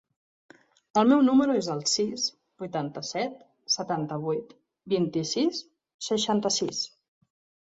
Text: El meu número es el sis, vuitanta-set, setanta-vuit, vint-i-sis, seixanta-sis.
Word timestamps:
El 1.01 1.09
meu 1.09 1.19
número 1.25 1.57
es 1.59 1.67
el 1.73 1.83
sis, 1.91 2.23
vuitanta-set, 2.63 3.35
setanta-vuit, 3.75 4.57
vint-i-sis, 4.95 5.61
seixanta-sis. 6.09 6.83